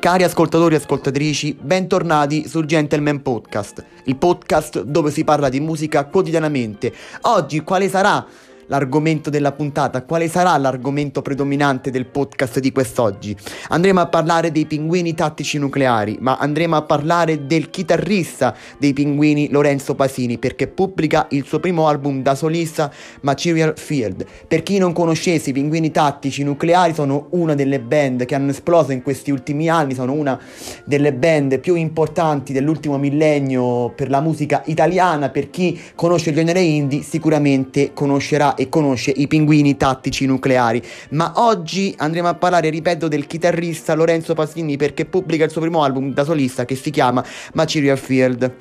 [0.00, 6.06] Cari ascoltatori e ascoltatrici, bentornati sul Gentleman Podcast, il podcast dove si parla di musica
[6.06, 6.90] quotidianamente.
[7.22, 8.26] Oggi quale sarà
[8.70, 13.36] l'argomento della puntata, quale sarà l'argomento predominante del podcast di quest'oggi.
[13.68, 19.50] Andremo a parlare dei pinguini tattici nucleari, ma andremo a parlare del chitarrista dei pinguini
[19.50, 24.24] Lorenzo Pasini, perché pubblica il suo primo album da solista Material Field.
[24.46, 28.92] Per chi non conoscesse i pinguini tattici nucleari sono una delle band che hanno esploso
[28.92, 30.38] in questi ultimi anni, sono una
[30.84, 36.60] delle band più importanti dell'ultimo millennio per la musica italiana, per chi conosce il genere
[36.60, 40.82] indie sicuramente conoscerà e conosce i pinguini tattici nucleari.
[41.10, 45.82] Ma oggi andremo a parlare, ripeto, del chitarrista Lorenzo Pasini perché pubblica il suo primo
[45.82, 48.54] album da solista che si chiama Material Field.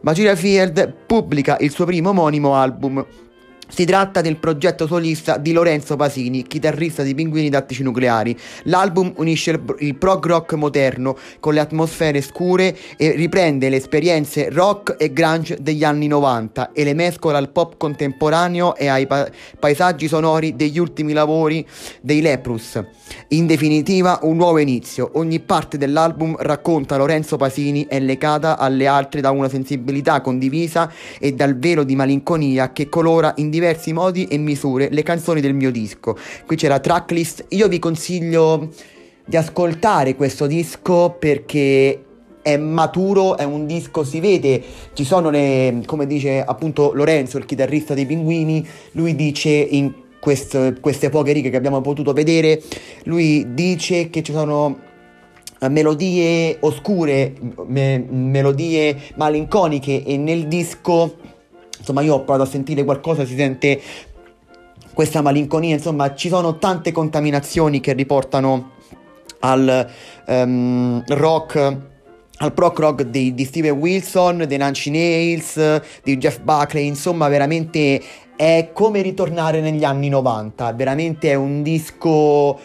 [0.00, 3.04] Material Field pubblica il suo primo omonimo album
[3.68, 8.36] si tratta del progetto solista di Lorenzo Pasini, chitarrista di Pinguini Tattici Nucleari.
[8.64, 14.50] L'album unisce il, il, prog rock moderno con le atmosfere scure e riprende le esperienze
[14.50, 19.28] rock e grunge degli anni 90 e le mescola al pop contemporaneo e ai pa-
[19.58, 21.66] paesaggi sonori degli ultimi lavori
[22.00, 22.80] dei Leprus.
[23.28, 25.10] In definitiva, un nuovo inizio.
[25.14, 31.32] Ogni parte dell'album racconta Lorenzo Pasini è legata alle altre da una sensibilità condivisa e
[31.32, 35.70] dal velo di malinconia che colora in diversi modi e misure le canzoni del mio
[35.70, 36.14] disco.
[36.44, 37.46] Qui c'è la tracklist.
[37.48, 38.68] Io vi consiglio
[39.24, 42.02] di ascoltare questo disco perché
[42.42, 47.46] è maturo, è un disco, si vede, ci sono le, come dice appunto Lorenzo, il
[47.46, 52.62] chitarrista dei Pinguini, lui dice in queste, queste poche righe che abbiamo potuto vedere,
[53.04, 54.78] lui dice che ci sono
[55.58, 57.32] eh, melodie oscure,
[57.66, 61.16] me, melodie malinconiche e nel disco
[61.86, 63.80] insomma io ho provato a sentire qualcosa, si sente
[64.92, 68.72] questa malinconia, insomma ci sono tante contaminazioni che riportano
[69.40, 69.88] al
[70.26, 71.76] um, rock
[72.38, 78.02] al prog rock di, di Steven Wilson, dei Nancy Nails, di Jeff Buckley, insomma veramente
[78.36, 82.58] è come ritornare negli anni 90, veramente è un disco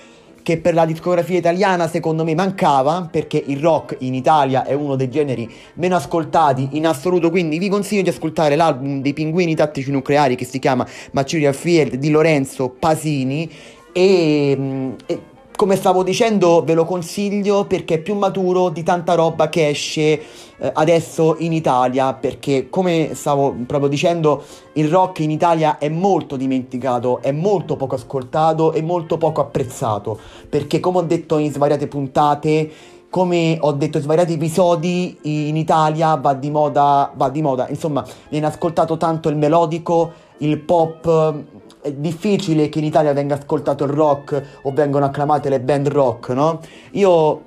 [0.43, 4.95] che per la discografia italiana secondo me mancava perché il rock in Italia è uno
[4.95, 7.29] dei generi meno ascoltati in assoluto.
[7.29, 11.95] Quindi vi consiglio di ascoltare l'album dei pinguini tattici nucleari che si chiama Material Field
[11.95, 13.49] di Lorenzo Pasini.
[13.93, 15.19] E, mm, e
[15.61, 20.19] come stavo dicendo ve lo consiglio perché è più maturo di tanta roba che esce
[20.57, 24.41] eh, adesso in Italia perché come stavo proprio dicendo
[24.73, 30.17] il rock in Italia è molto dimenticato, è molto poco ascoltato e molto poco apprezzato.
[30.49, 32.71] Perché come ho detto in svariate puntate
[33.11, 38.03] come ho detto in svariati episodi in Italia va di moda, va di moda, insomma
[38.29, 41.50] viene ascoltato tanto il melodico, il pop
[41.81, 46.29] è difficile che in Italia venga ascoltato il rock o vengano acclamate le band rock,
[46.29, 46.59] no?
[46.91, 47.41] Io,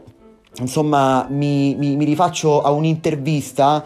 [0.59, 3.85] insomma, mi, mi, mi rifaccio a un'intervista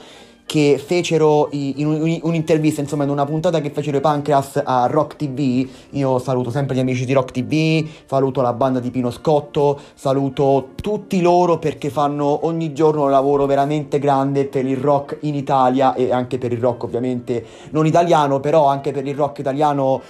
[0.49, 5.69] che fecero in un'intervista, insomma, in una puntata che fecero i Pancreas a Rock TV.
[5.91, 10.71] Io saluto sempre gli amici di Rock TV, saluto la banda di Pino Scotto, saluto
[10.81, 15.93] tutti loro perché fanno ogni giorno un lavoro veramente grande per il rock in Italia
[15.93, 20.01] e anche per il rock ovviamente non italiano, però anche per il rock italiano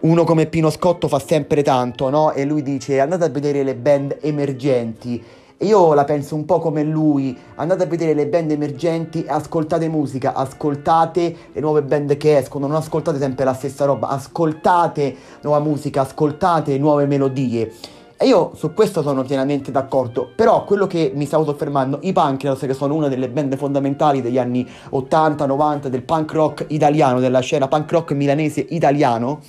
[0.00, 2.32] uno come Pino Scotto fa sempre tanto, no?
[2.32, 6.82] E lui dice andate a vedere le band emergenti io la penso un po' come
[6.82, 12.66] lui, andate a vedere le band emergenti, ascoltate musica, ascoltate le nuove band che escono,
[12.66, 17.72] non ascoltate sempre la stessa roba, ascoltate nuova musica, ascoltate nuove melodie.
[18.16, 22.60] E io su questo sono pienamente d'accordo, però quello che mi stavo soffermando, i Pancreas
[22.60, 27.66] che sono una delle band fondamentali degli anni 80-90 del punk rock italiano, della scena
[27.66, 29.40] punk rock milanese italiano,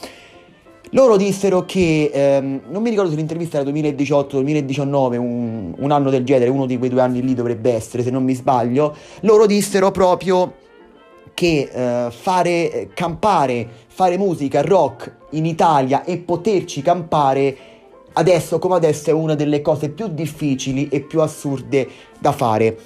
[0.93, 6.23] loro dissero che, ehm, non mi ricordo se l'intervista era 2018-2019, un, un anno del
[6.23, 9.91] genere, uno di quei due anni lì dovrebbe essere, se non mi sbaglio, loro dissero
[9.91, 10.53] proprio
[11.33, 17.57] che eh, fare campare, fare musica rock in Italia e poterci campare
[18.13, 21.87] adesso come adesso è una delle cose più difficili e più assurde
[22.19, 22.77] da fare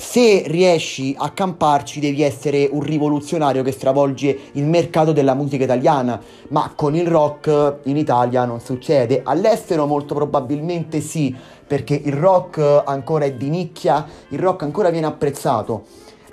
[0.00, 6.22] se riesci a camparci devi essere un rivoluzionario che stravolge il mercato della musica italiana,
[6.50, 9.22] ma con il rock in Italia non succede.
[9.24, 11.34] All'estero molto probabilmente sì,
[11.66, 15.82] perché il rock ancora è di nicchia, il rock ancora viene apprezzato.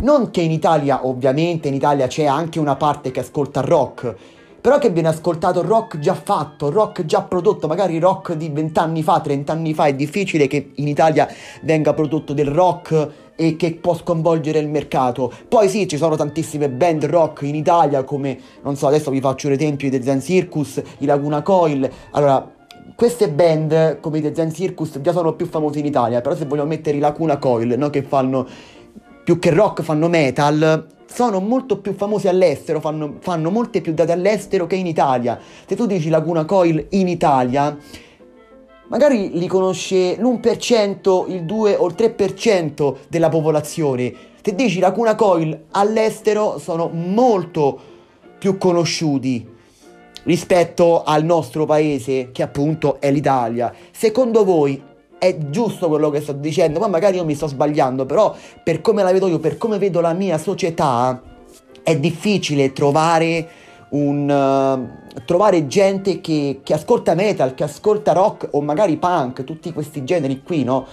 [0.04, 4.16] Non che in Italia, ovviamente in Italia c'è anche una parte che ascolta rock,
[4.66, 9.20] però che viene ascoltato rock già fatto, rock già prodotto, magari rock di vent'anni fa,
[9.20, 11.28] trent'anni fa, è difficile che in Italia
[11.62, 15.32] venga prodotto del rock e che può sconvolgere il mercato.
[15.48, 19.50] Poi sì, ci sono tantissime band rock in Italia come, non so, adesso vi faccio
[19.50, 21.88] l'esempio dei Zen Circus, i Laguna Coil.
[22.14, 22.52] Allora,
[22.96, 26.70] queste band come The Zen Circus già sono più famose in Italia, però se vogliamo
[26.70, 28.48] mettere i Lacuna Coil, no, che fanno
[29.24, 34.12] più che rock fanno metal, sono molto più famosi all'estero, fanno, fanno molte più date
[34.12, 35.40] all'estero che in Italia.
[35.66, 37.78] Se tu dici Laguna Coil in Italia,
[38.90, 44.14] magari li conosce l'1%, il 2 o il 3% della popolazione.
[44.44, 47.80] Se dici Laguna Coil all'estero sono molto
[48.38, 49.54] più conosciuti
[50.24, 53.74] rispetto al nostro paese che appunto è l'Italia.
[53.90, 54.82] Secondo voi
[55.28, 59.04] è giusto quello che sto dicendo, ma magari io mi sto sbagliando, però per come
[59.04, 61.22] la vedo io, per come vedo la mia società,
[61.84, 63.48] è difficile trovare
[63.90, 64.30] un...
[64.30, 70.04] Uh, trovare gente che, che ascolta metal, che ascolta rock o magari punk, tutti questi
[70.04, 70.86] generi qui, no?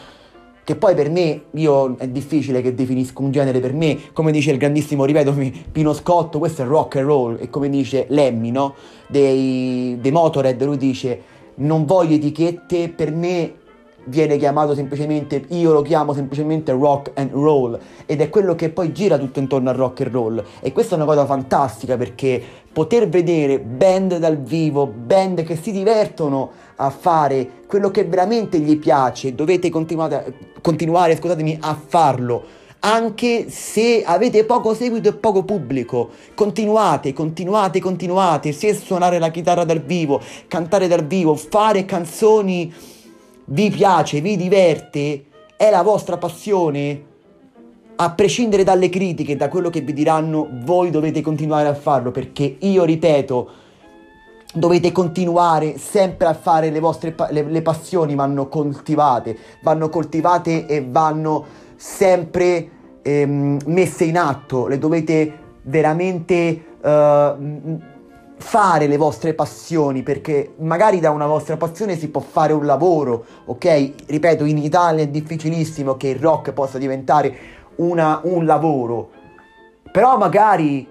[0.64, 4.52] che poi per me, io è difficile che definisco un genere per me, come dice
[4.52, 8.74] il grandissimo, ripetomi, Pino Scotto, questo è rock and roll, e come dice Lemmy, no?
[9.08, 11.20] Dei, dei Motorhead, lui dice,
[11.56, 13.54] non voglio etichette, per me
[14.04, 18.92] viene chiamato semplicemente, io lo chiamo semplicemente rock and roll ed è quello che poi
[18.92, 23.08] gira tutto intorno al rock and roll e questa è una cosa fantastica perché poter
[23.08, 29.34] vedere band dal vivo, band che si divertono a fare quello che veramente gli piace,
[29.34, 36.10] dovete continuare, scusatemi, a farlo anche se avete poco seguito e poco pubblico.
[36.34, 38.50] Continuate, continuate, continuate.
[38.50, 42.74] Se suonare la chitarra dal vivo, cantare dal vivo, fare canzoni
[43.52, 45.24] vi piace, vi diverte,
[45.56, 47.10] è la vostra passione,
[47.96, 52.56] a prescindere dalle critiche, da quello che vi diranno, voi dovete continuare a farlo perché
[52.60, 53.50] io ripeto,
[54.54, 60.84] dovete continuare sempre a fare le vostre le, le passioni vanno coltivate, vanno coltivate e
[60.88, 61.44] vanno
[61.76, 62.70] sempre
[63.02, 67.80] ehm, messe in atto, le dovete veramente uh,
[68.42, 73.24] fare le vostre passioni, perché magari da una vostra passione si può fare un lavoro,
[73.46, 73.92] ok?
[74.06, 77.34] Ripeto, in Italia è difficilissimo che il rock possa diventare
[77.76, 79.10] una, un lavoro,
[79.90, 80.86] però magari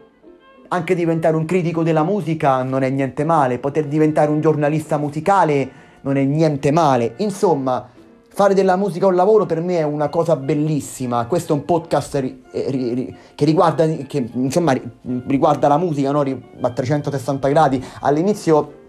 [0.69, 5.69] anche diventare un critico della musica non è niente male, poter diventare un giornalista musicale
[6.01, 7.89] non è niente male, insomma
[8.33, 11.25] fare della musica un lavoro per me è una cosa bellissima.
[11.25, 14.73] Questo è un podcast ri, eh, ri, ri, che, riguarda, che insomma,
[15.27, 16.21] riguarda la musica no?
[16.61, 17.83] a 360 gradi.
[18.01, 18.79] All'inizio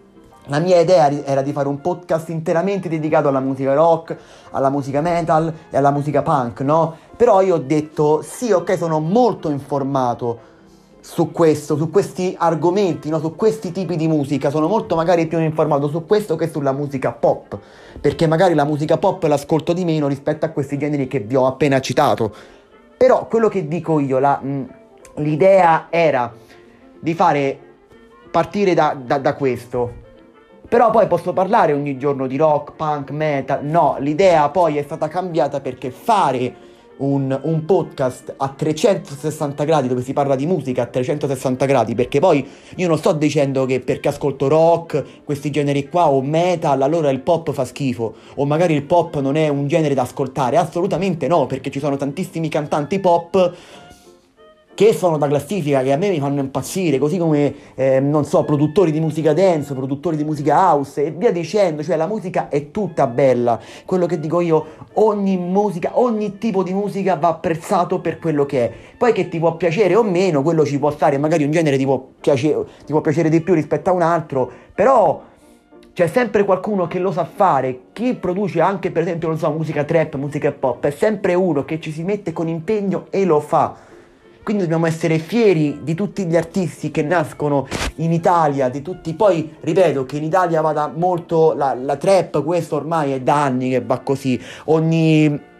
[0.47, 4.17] la mia idea era di fare un podcast interamente dedicato alla musica rock,
[4.53, 6.97] alla musica metal e alla musica punk, no?
[7.17, 10.51] Però io ho detto sì, ok, sono molto informato
[11.05, 13.19] su questo, su questi argomenti, no?
[13.19, 14.51] su questi tipi di musica.
[14.51, 17.59] Sono molto magari più informato su questo che sulla musica pop,
[18.01, 21.47] perché magari la musica pop l'ascolto di meno rispetto a questi generi che vi ho
[21.47, 22.33] appena citato.
[22.97, 24.75] Però quello che dico io, la, mh,
[25.17, 26.33] l'idea era
[27.01, 27.59] di fare
[28.31, 30.01] partire da, da, da questo.
[30.69, 33.65] Però poi posso parlare ogni giorno di rock, punk, metal.
[33.65, 36.55] No, l'idea poi è stata cambiata perché fare
[36.99, 42.21] un, un, podcast a 360 gradi dove si parla di musica a 360 gradi perché
[42.21, 42.47] poi
[42.77, 47.21] io non sto dicendo che perché ascolto rock, questi generi qua o metal allora il
[47.21, 51.47] pop fa schifo o magari il pop non è un genere da ascoltare, assolutamente no
[51.47, 53.55] perché ci sono tantissimi cantanti pop
[54.75, 58.43] che sono da classifica, che a me mi fanno impazzire, così come, eh, non so,
[58.45, 62.71] produttori di musica dance, produttori di musica house e via dicendo, cioè la musica è
[62.71, 68.19] tutta bella, quello che dico io, ogni musica, ogni tipo di musica va apprezzato per
[68.19, 71.45] quello che è, poi che ti può piacere o meno, quello ci può stare, magari
[71.45, 72.49] un genere ti può, piace,
[72.85, 75.31] ti può piacere di più rispetto a un altro, però
[75.93, 77.81] c'è sempre qualcuno che lo sa fare.
[77.93, 81.79] Chi produce anche, per esempio, non so, musica trap, musica pop, è sempre uno che
[81.81, 83.91] ci si mette con impegno e lo fa.
[84.43, 89.15] Quindi dobbiamo essere fieri di tutti gli artisti che nascono in Italia, di tutti.
[89.15, 93.71] Poi ripeto che in Italia vada molto la, la trap, questo ormai è da anni
[93.71, 94.41] che va così.
[94.65, 95.51] Ogni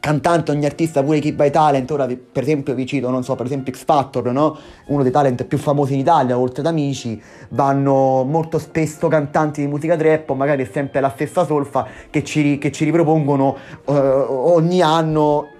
[0.00, 3.46] cantante, ogni artista, pure chi by talent, ora per esempio vi cito, non so, per
[3.46, 4.56] esempio X Factor, no?
[4.86, 7.20] uno dei talent più famosi in Italia, oltre ad amici,
[7.50, 12.56] vanno molto spesso cantanti di musica trap, magari è sempre la stessa solfa che ci,
[12.58, 15.58] che ci ripropongono uh, ogni anno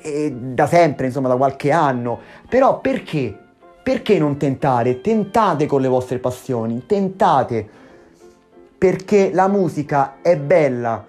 [0.00, 2.18] e da sempre, insomma, da qualche anno.
[2.48, 3.36] Però perché?
[3.82, 5.00] Perché non tentare?
[5.00, 7.68] Tentate con le vostre passioni, tentate.
[8.76, 11.06] Perché la musica è bella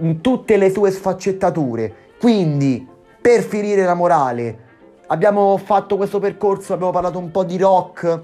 [0.00, 1.94] in tutte le sue sfaccettature.
[2.18, 2.86] Quindi,
[3.20, 4.58] per finire la morale,
[5.08, 8.20] abbiamo fatto questo percorso, abbiamo parlato un po' di rock,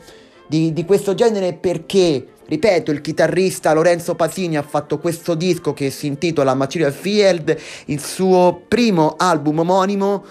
[0.46, 5.90] di, di questo genere perché Ripeto, il chitarrista Lorenzo Pasini ha fatto questo disco che
[5.90, 7.54] si intitola Material Field,
[7.86, 10.24] il suo primo album omonimo,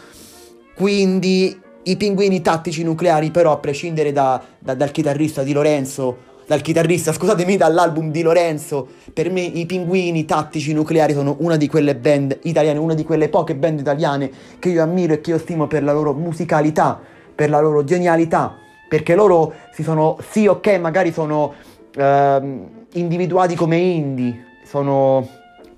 [0.75, 6.61] quindi i pinguini tattici nucleari però a prescindere da, da, dal chitarrista di Lorenzo dal
[6.61, 8.87] chitarrista, scusatemi, dall'album di Lorenzo.
[9.13, 13.27] Per me i Pinguini Tattici Nucleari sono una di quelle band italiane, una di quelle
[13.27, 17.01] poche band italiane che io ammiro e che io stimo per la loro musicalità,
[17.35, 18.55] per la loro genialità,
[18.87, 21.53] perché loro si sono, sì ok, magari sono
[21.97, 25.27] uh, individuati come indie, sono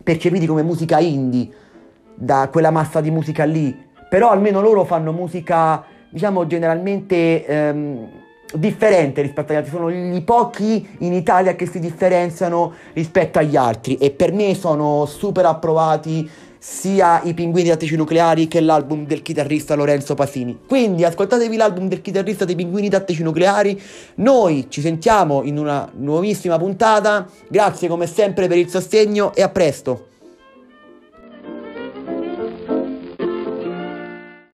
[0.04, 1.50] percepiti come musica indie
[2.14, 3.76] da quella massa di musica lì,
[4.10, 7.46] però almeno loro fanno musica, diciamo, generalmente...
[7.48, 8.10] Um,
[8.52, 13.96] differente rispetto agli altri, sono i pochi in Italia che si differenziano rispetto agli altri.
[13.98, 16.28] E per me sono super approvati
[16.60, 20.60] sia i pinguini tattici nucleari che l'album del chitarrista Lorenzo Pasini.
[20.68, 23.82] Quindi ascoltatevi l'album del chitarrista dei pinguini tattici nucleari.
[24.16, 27.28] Noi ci sentiamo in una nuovissima puntata.
[27.48, 30.09] Grazie come sempre per il sostegno e a presto.